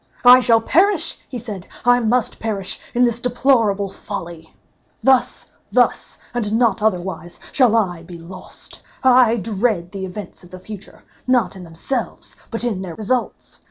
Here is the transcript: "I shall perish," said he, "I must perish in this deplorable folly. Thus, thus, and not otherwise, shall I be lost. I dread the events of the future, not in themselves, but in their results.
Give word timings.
"I 0.25 0.39
shall 0.39 0.59
perish," 0.61 1.19
said 1.37 1.65
he, 1.65 1.71
"I 1.85 1.99
must 1.99 2.39
perish 2.39 2.79
in 2.95 3.03
this 3.03 3.19
deplorable 3.19 3.87
folly. 3.87 4.51
Thus, 5.03 5.51
thus, 5.71 6.17
and 6.33 6.53
not 6.53 6.81
otherwise, 6.81 7.39
shall 7.51 7.75
I 7.75 8.01
be 8.01 8.17
lost. 8.17 8.81
I 9.03 9.35
dread 9.35 9.91
the 9.91 10.03
events 10.05 10.43
of 10.43 10.49
the 10.49 10.59
future, 10.59 11.03
not 11.27 11.55
in 11.55 11.63
themselves, 11.63 12.35
but 12.49 12.63
in 12.63 12.81
their 12.81 12.95
results. 12.95 13.59